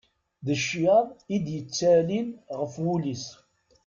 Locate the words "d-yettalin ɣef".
1.45-2.73